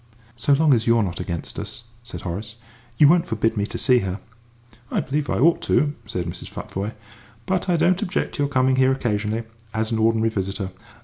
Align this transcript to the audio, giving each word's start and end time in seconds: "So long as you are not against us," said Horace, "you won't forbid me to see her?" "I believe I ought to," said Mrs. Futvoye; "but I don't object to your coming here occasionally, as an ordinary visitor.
"So 0.35 0.53
long 0.53 0.73
as 0.73 0.87
you 0.87 0.97
are 0.97 1.03
not 1.03 1.19
against 1.19 1.59
us," 1.59 1.83
said 2.01 2.21
Horace, 2.21 2.55
"you 2.97 3.07
won't 3.07 3.27
forbid 3.27 3.55
me 3.55 3.67
to 3.67 3.77
see 3.77 3.99
her?" 3.99 4.19
"I 4.89 4.99
believe 4.99 5.29
I 5.29 5.37
ought 5.37 5.61
to," 5.69 5.93
said 6.07 6.25
Mrs. 6.25 6.49
Futvoye; 6.49 6.93
"but 7.45 7.69
I 7.69 7.77
don't 7.77 8.01
object 8.01 8.33
to 8.33 8.41
your 8.41 8.49
coming 8.49 8.77
here 8.77 8.91
occasionally, 8.91 9.43
as 9.75 9.91
an 9.91 9.99
ordinary 9.99 10.31
visitor. 10.31 10.71